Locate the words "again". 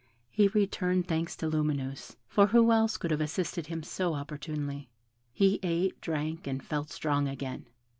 7.27-7.67